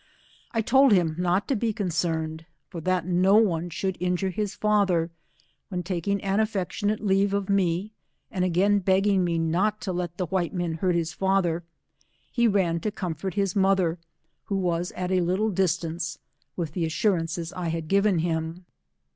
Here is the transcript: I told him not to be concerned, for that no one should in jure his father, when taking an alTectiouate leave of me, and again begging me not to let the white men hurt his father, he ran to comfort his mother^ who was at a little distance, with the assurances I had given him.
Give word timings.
I 0.51 0.63
told 0.63 0.93
him 0.93 1.13
not 1.19 1.47
to 1.47 1.55
be 1.55 1.73
concerned, 1.73 2.47
for 2.69 2.81
that 2.81 3.05
no 3.05 3.35
one 3.35 3.69
should 3.69 3.97
in 3.97 4.15
jure 4.17 4.31
his 4.31 4.55
father, 4.55 5.11
when 5.69 5.83
taking 5.83 6.19
an 6.23 6.39
alTectiouate 6.39 7.01
leave 7.01 7.35
of 7.35 7.51
me, 7.51 7.91
and 8.31 8.43
again 8.43 8.79
begging 8.79 9.23
me 9.23 9.37
not 9.37 9.79
to 9.81 9.93
let 9.93 10.17
the 10.17 10.25
white 10.25 10.55
men 10.55 10.73
hurt 10.73 10.95
his 10.95 11.13
father, 11.13 11.63
he 12.31 12.47
ran 12.47 12.79
to 12.79 12.89
comfort 12.91 13.35
his 13.35 13.53
mother^ 13.53 13.97
who 14.45 14.55
was 14.57 14.91
at 14.93 15.11
a 15.11 15.21
little 15.21 15.51
distance, 15.51 16.17
with 16.55 16.71
the 16.71 16.83
assurances 16.83 17.53
I 17.53 17.67
had 17.67 17.87
given 17.87 18.17
him. 18.17 18.65